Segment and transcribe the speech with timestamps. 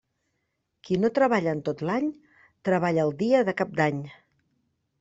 [0.87, 2.09] Qui no treballa en tot l'any,
[2.69, 4.05] treballa el dia de Cap d'Any.